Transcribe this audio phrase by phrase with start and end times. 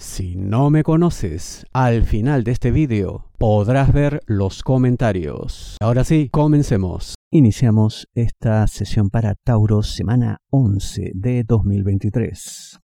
[0.00, 5.76] Si no me conoces, al final de este vídeo podrás ver los comentarios.
[5.80, 7.16] Ahora sí, comencemos.
[7.32, 12.78] Iniciamos esta sesión para Tauro semana 11 de 2023.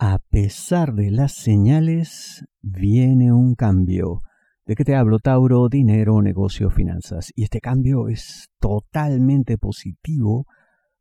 [0.00, 4.22] A pesar de las señales, viene un cambio.
[4.66, 5.68] ¿De qué te hablo, Tauro?
[5.68, 7.30] Dinero, negocio, finanzas.
[7.36, 10.46] Y este cambio es totalmente positivo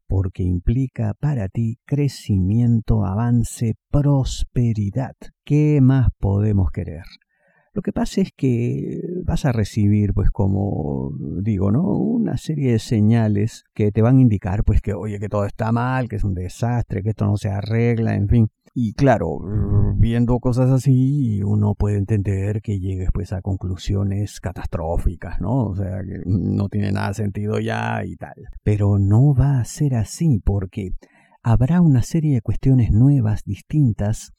[0.07, 5.15] porque implica para ti crecimiento, avance, prosperidad.
[5.43, 7.03] ¿Qué más podemos querer?
[7.73, 11.11] Lo que pasa es que vas a recibir, pues como
[11.43, 11.83] digo, ¿no?
[11.83, 15.71] Una serie de señales que te van a indicar, pues que, oye, que todo está
[15.71, 18.49] mal, que es un desastre, que esto no se arregla, en fin.
[18.79, 19.39] Y claro,
[19.95, 25.63] viendo cosas así, uno puede entender que llegues pues a conclusiones catastróficas, ¿no?
[25.63, 28.35] O sea, que no tiene nada sentido ya y tal.
[28.63, 30.91] Pero no va a ser así porque
[31.41, 34.31] habrá una serie de cuestiones nuevas, distintas,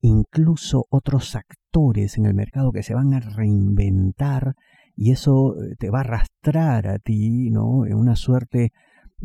[0.00, 4.56] incluso otros actores en el mercado que se van a reinventar
[4.96, 7.86] y eso eh, te va a arrastrar a ti, ¿no?
[7.86, 8.72] En una suerte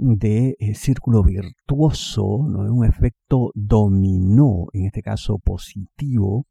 [0.01, 2.73] de eh, círculo virtuoso, ¿no?
[2.73, 6.45] un efecto dominó, en este caso positivo,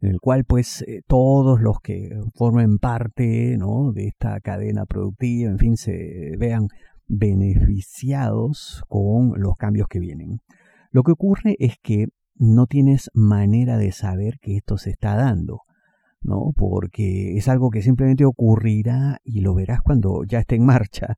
[0.00, 3.92] en el cual pues eh, todos los que formen parte ¿no?
[3.92, 6.66] de esta cadena productiva, en fin, se vean
[7.06, 10.40] beneficiados con los cambios que vienen.
[10.90, 15.60] Lo que ocurre es que no tienes manera de saber que esto se está dando,
[16.22, 16.52] ¿no?
[16.56, 21.16] Porque es algo que simplemente ocurrirá y lo verás cuando ya esté en marcha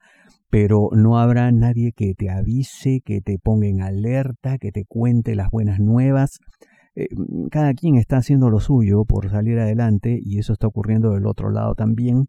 [0.52, 5.34] pero no habrá nadie que te avise, que te ponga en alerta, que te cuente
[5.34, 6.40] las buenas nuevas.
[6.94, 7.08] Eh,
[7.50, 11.50] cada quien está haciendo lo suyo por salir adelante y eso está ocurriendo del otro
[11.50, 12.26] lado también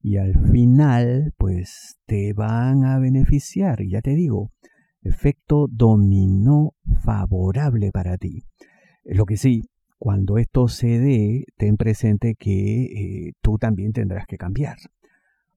[0.00, 4.52] y al final pues te van a beneficiar ya te digo,
[5.02, 8.44] efecto dominó favorable para ti.
[9.02, 9.62] Lo que sí,
[9.98, 14.76] cuando esto se dé, ten presente que eh, tú también tendrás que cambiar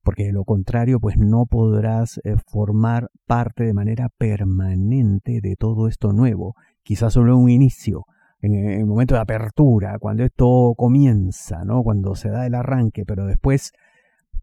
[0.07, 5.90] porque de lo contrario pues no podrás eh, formar parte de manera permanente de todo
[5.90, 8.06] esto nuevo, quizás solo un inicio,
[8.40, 11.84] en el momento de apertura, cuando esto comienza, ¿no?
[11.84, 13.73] Cuando se da el arranque, pero después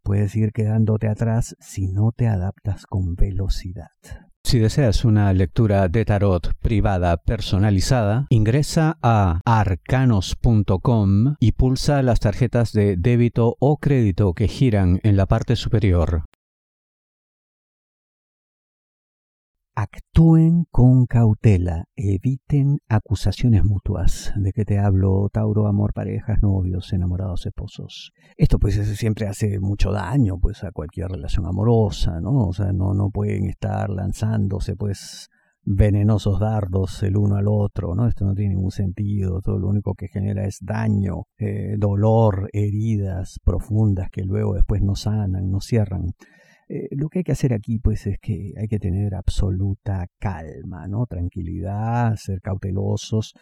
[0.03, 3.89] puedes ir quedándote atrás si no te adaptas con velocidad.
[4.45, 12.73] Si deseas una lectura de tarot privada personalizada, ingresa a arcanos.com y pulsa las tarjetas
[12.73, 16.25] de débito o crédito que giran en la parte superior.
[19.77, 24.33] Actúen con cautela, eviten acusaciones mutuas.
[24.37, 25.67] ¿De qué te hablo, Tauro?
[25.67, 28.13] Amor, parejas, novios, enamorados, esposos.
[28.37, 32.47] Esto pues siempre hace mucho daño pues a cualquier relación amorosa, ¿no?
[32.47, 35.29] O sea, no, no pueden estar lanzándose pues
[35.65, 38.07] venenosos dardos el uno al otro, ¿no?
[38.07, 43.41] Esto no tiene ningún sentido, todo lo único que genera es daño, eh, dolor, heridas
[43.43, 46.13] profundas que luego después no sanan, no cierran.
[46.69, 50.89] Eh, lo que hay que hacer aquí, pues, es que hay que tener absoluta calma,
[50.89, 51.07] ¿no?
[51.07, 53.35] Tranquilidad, ser cautelosos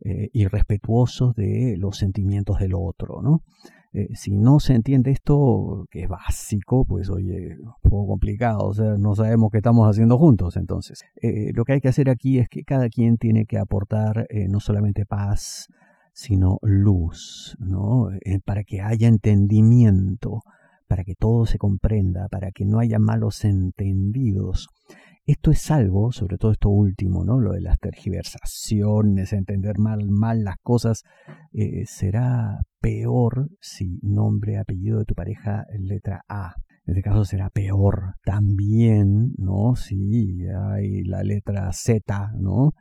[0.00, 3.42] eh, y respetuosos de los sentimientos del otro, ¿no?
[3.92, 8.74] Eh, si no se entiende esto, que es básico, pues oye, un poco complicado, o
[8.74, 11.02] sea, no sabemos qué estamos haciendo juntos, entonces.
[11.54, 15.06] lo que hay que hacer aquí es que cada quien tiene que aportar no solamente
[15.06, 15.68] paz,
[16.12, 18.10] sino luz, ¿no?
[18.44, 20.42] para que haya entendimiento,
[20.90, 24.66] para que todo se comprenda, para que no haya malos entendidos.
[25.24, 27.38] Esto es algo, sobre todo esto último, ¿no?
[27.38, 31.04] Lo de las tergiversaciones, entender mal, mal las cosas,
[31.52, 36.54] eh, será peor si nombre, apellido de tu pareja letra A.
[36.86, 39.76] En este caso será peor también, ¿no?
[39.76, 42.72] Si hay la letra Z, ¿no?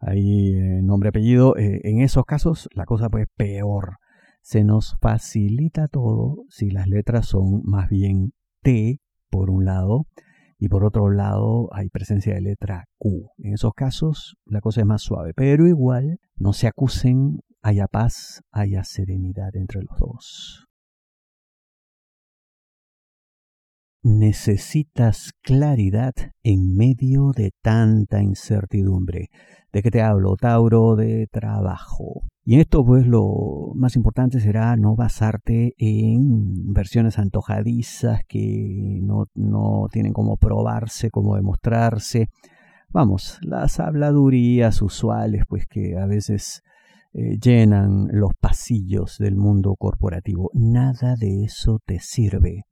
[0.00, 1.56] Hay eh, nombre, apellido.
[1.56, 3.98] Eh, en esos casos la cosa pues peor
[4.42, 9.00] se nos facilita todo si las letras son más bien T
[9.30, 10.06] por un lado
[10.58, 13.30] y por otro lado hay presencia de letra Q.
[13.38, 18.42] En esos casos la cosa es más suave, pero igual no se acusen, haya paz,
[18.52, 20.68] haya serenidad entre los dos.
[24.02, 26.12] Necesitas claridad
[26.42, 29.30] en medio de tanta incertidumbre.
[29.72, 30.96] ¿De qué te hablo, Tauro?
[30.96, 32.22] De trabajo.
[32.44, 39.26] Y en esto, pues, lo más importante será no basarte en versiones antojadizas que no,
[39.34, 42.28] no tienen como probarse, como demostrarse.
[42.88, 46.62] Vamos, las habladurías usuales, pues, que a veces
[47.14, 50.50] eh, llenan los pasillos del mundo corporativo.
[50.52, 52.64] Nada de eso te sirve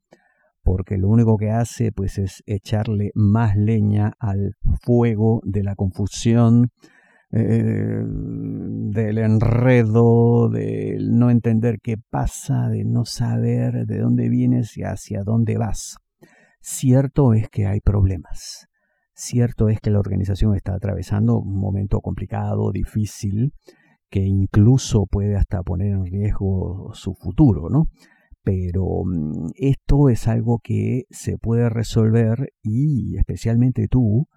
[0.70, 6.70] porque lo único que hace pues es echarle más leña al fuego de la confusión,
[7.32, 14.82] eh, del enredo, del no entender qué pasa, de no saber de dónde vienes y
[14.84, 15.96] hacia dónde vas.
[16.61, 18.69] Cierto es que hay problemas.
[19.12, 23.55] Cierto es que la organización está atravesando un momento complicado, difícil,
[24.08, 27.87] que incluso puede hasta poner en riesgo su futuro, ¿no?
[28.42, 34.28] Pero mm, esto es algo que se puede resolver y especialmente tú,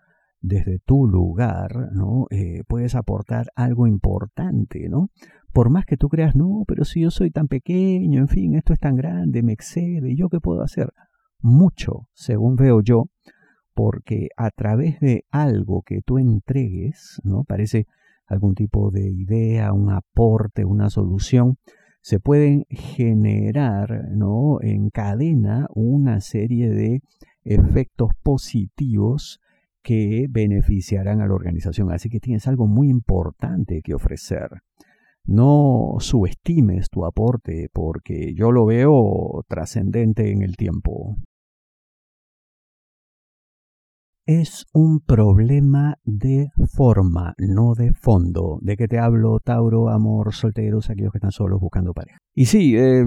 [0.41, 2.27] desde tu lugar, ¿no?
[2.29, 5.09] Eh, puedes aportar algo importante, ¿no?
[5.53, 8.73] Por más que tú creas, no, pero si yo soy tan pequeño, en fin, esto
[8.73, 10.91] es tan grande, me excede, ¿yo qué puedo hacer?
[11.39, 13.05] Mucho, según veo yo,
[13.73, 17.43] porque a través de algo que tú entregues, ¿no?
[17.43, 17.87] Parece
[18.27, 21.57] algún tipo de idea, un aporte, una solución,
[22.03, 24.61] se pueden generar ¿no?
[24.61, 27.01] en cadena una serie de
[27.45, 29.39] efectos positivos
[29.81, 31.93] que beneficiarán a la organización.
[31.93, 34.49] Así que tienes algo muy importante que ofrecer.
[35.23, 41.15] No subestimes tu aporte porque yo lo veo trascendente en el tiempo
[44.25, 48.59] es un problema de forma, no de fondo.
[48.61, 52.19] ¿De qué te hablo, Tauro, amor, solteros, aquellos que están solos buscando pareja?
[52.33, 53.05] Y sí, eh,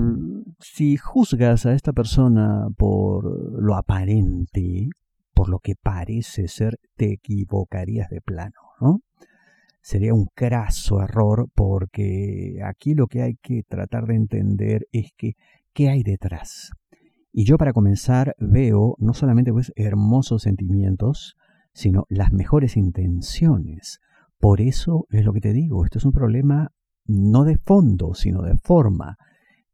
[0.60, 4.88] si juzgas a esta persona por lo aparente,
[5.32, 9.00] por lo que parece ser, te equivocarías de plano, ¿no?
[9.80, 15.34] Sería un craso error porque aquí lo que hay que tratar de entender es que,
[15.72, 16.72] ¿qué hay detrás?
[17.38, 21.36] Y yo para comenzar veo no solamente pues hermosos sentimientos,
[21.74, 24.00] sino las mejores intenciones.
[24.38, 26.70] Por eso es lo que te digo, esto es un problema
[27.04, 29.18] no de fondo, sino de forma.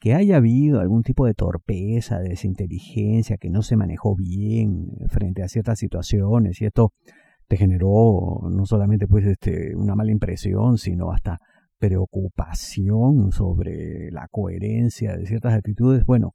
[0.01, 5.45] Que haya habido algún tipo de torpeza, de desinteligencia, que no se manejó bien frente
[5.45, 6.93] a ciertas situaciones y esto
[7.47, 11.39] te generó no solamente pues este, una mala impresión, sino hasta
[11.79, 16.05] preocupación sobre la coherencia de ciertas actitudes.
[16.05, 16.35] Bueno,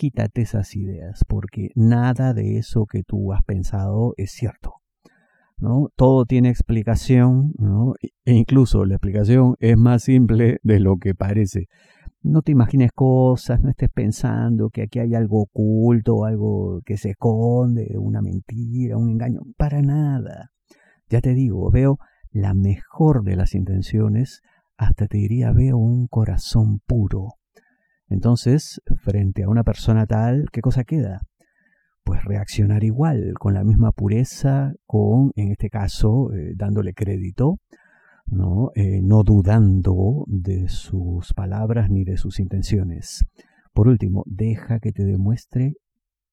[0.00, 4.76] quítate esas ideas, porque nada de eso que tú has pensado es cierto.
[5.58, 5.88] ¿no?
[5.94, 7.92] Todo tiene explicación, ¿no?
[8.24, 11.66] e incluso la explicación es más simple de lo que parece.
[12.22, 17.10] No te imagines cosas, no estés pensando que aquí hay algo oculto, algo que se
[17.10, 20.48] esconde, una mentira, un engaño, para nada.
[21.10, 21.98] Ya te digo, veo
[22.30, 24.40] la mejor de las intenciones,
[24.78, 27.39] hasta te diría veo un corazón puro.
[28.10, 31.22] Entonces, frente a una persona tal, ¿qué cosa queda?
[32.02, 37.60] Pues reaccionar igual, con la misma pureza, con, en este caso, eh, dándole crédito,
[38.26, 38.72] ¿no?
[38.74, 43.24] Eh, no dudando de sus palabras ni de sus intenciones.
[43.72, 45.76] Por último, deja que te demuestre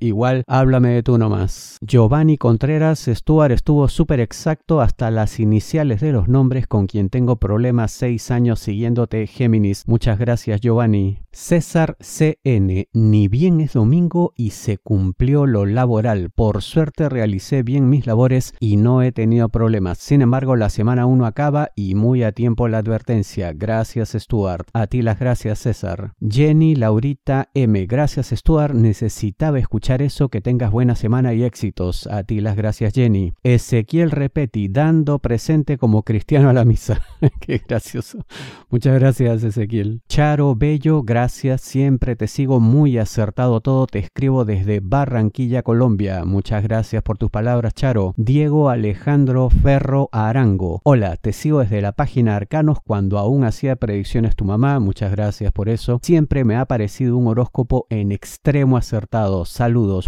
[0.00, 1.78] igual háblame de tú nomás.
[1.80, 7.36] Giovanni Contreras, Stuart estuvo súper exacto hasta las iniciales de los nombres con quien tengo
[7.36, 9.84] problemas seis años siguiéndote Géminis.
[9.86, 11.20] Muchas gracias Giovanni.
[11.32, 16.30] César CN, ni bien es domingo y se cumplió lo laboral.
[16.30, 19.98] Por suerte realicé bien mis labores y no he tenido problemas.
[19.98, 23.52] Sin embargo, la semana 1 acaba y muy a tiempo la advertencia.
[23.52, 24.66] Gracias Stuart.
[24.72, 26.14] A ti las gracias César.
[26.26, 27.84] Jenny Laurita M.
[27.86, 28.74] Gracias Stuart.
[28.74, 30.28] Necesitaba escuchar eso.
[30.28, 32.06] Que tengas buena semana y éxitos.
[32.08, 33.34] A ti las gracias Jenny.
[33.42, 37.00] Ezequiel Repeti, dando presente como cristiano a la misa.
[37.40, 38.18] Qué gracioso.
[38.70, 40.02] Muchas gracias Ezequiel.
[40.08, 46.24] Charo Bello, gracias siempre te sigo muy acertado todo, te escribo desde Barranquilla, Colombia.
[46.24, 48.14] Muchas gracias por tus palabras, Charo.
[48.16, 50.80] Diego Alejandro Ferro Arango.
[50.84, 54.80] Hola, te sigo desde la página Arcanos cuando aún hacía predicciones tu mamá.
[54.80, 56.00] Muchas gracias por eso.
[56.02, 59.44] Siempre me ha parecido un horóscopo en extremo acertado.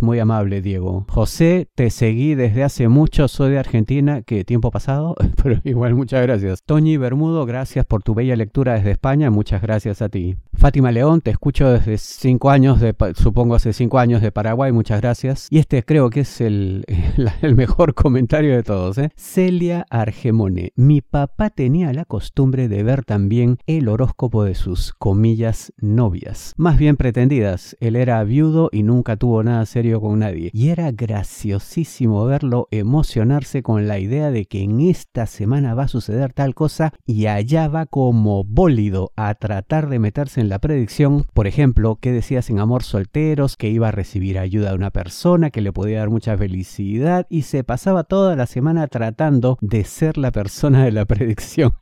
[0.02, 1.04] Muy amable, Diego.
[1.10, 4.22] José, te seguí desde hace mucho, soy de Argentina.
[4.22, 5.14] ¿Qué tiempo pasado?
[5.42, 6.62] Pero igual, muchas gracias.
[6.64, 9.30] Toñi Bermudo, gracias por tu bella lectura desde España.
[9.30, 10.37] Muchas gracias a ti.
[10.54, 15.00] Fátima León, te escucho desde cinco años, de, supongo hace cinco años de Paraguay, muchas
[15.00, 15.46] gracias.
[15.50, 16.84] Y este creo que es el,
[17.42, 18.96] el mejor comentario de todos.
[18.98, 19.10] ¿eh?
[19.16, 25.72] Celia Argemone, mi papá tenía la costumbre de ver también el horóscopo de sus comillas
[25.76, 27.76] novias, más bien pretendidas.
[27.80, 30.50] Él era viudo y nunca tuvo nada serio con nadie.
[30.52, 35.88] Y era graciosísimo verlo emocionarse con la idea de que en esta semana va a
[35.88, 40.88] suceder tal cosa y allá va como bólido a tratar de meterse en la predicción
[41.34, 45.50] por ejemplo, que decía en Amor Solteros, que iba a recibir ayuda de una persona,
[45.50, 50.18] que le podía dar mucha felicidad y se pasaba toda la semana tratando de ser
[50.18, 51.74] la persona de la predicción.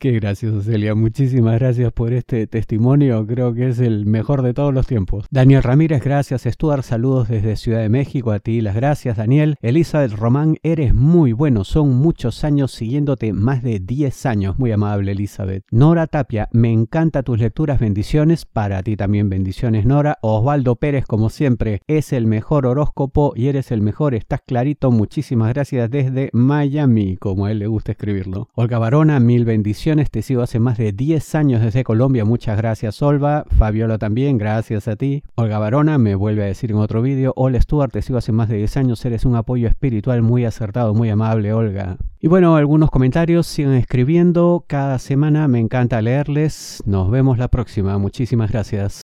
[0.00, 0.94] Qué gracioso, Celia.
[0.94, 3.26] Muchísimas gracias por este testimonio.
[3.26, 5.26] Creo que es el mejor de todos los tiempos.
[5.30, 6.44] Daniel Ramírez, gracias.
[6.44, 8.32] Stuart, saludos desde Ciudad de México.
[8.32, 9.56] A ti las gracias, Daniel.
[9.60, 11.64] Elizabeth Román, eres muy bueno.
[11.64, 14.58] Son muchos años siguiéndote, más de 10 años.
[14.58, 15.64] Muy amable, Elizabeth.
[15.70, 17.78] Nora Tapia, me encanta tus lecturas.
[17.78, 18.46] Bendiciones.
[18.46, 20.16] Para ti también bendiciones, Nora.
[20.22, 24.14] Osvaldo Pérez, como siempre, es el mejor horóscopo y eres el mejor.
[24.14, 24.90] Estás clarito.
[24.90, 28.48] Muchísimas gracias desde Miami, como a él le gusta escribirlo.
[28.54, 32.24] Olga Barona, mil bendiciones te sigo hace más de 10 años desde Colombia.
[32.24, 33.44] Muchas gracias, Olva.
[33.58, 35.24] Fabiola también, gracias a ti.
[35.34, 37.32] Olga Barona me vuelve a decir en otro vídeo.
[37.34, 39.04] Hola, Stuart, te sigo hace más de 10 años.
[39.04, 41.96] Eres un apoyo espiritual muy acertado, muy amable, Olga.
[42.20, 44.64] Y bueno, algunos comentarios sigan escribiendo.
[44.68, 46.82] Cada semana me encanta leerles.
[46.86, 47.98] Nos vemos la próxima.
[47.98, 48.98] Muchísimas gracias.